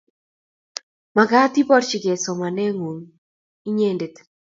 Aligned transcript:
Makat 1.15 1.53
iporchikey 1.61 2.17
somanet 2.23 2.71
ng'ung 2.77 2.99
inyendet. 3.67 4.15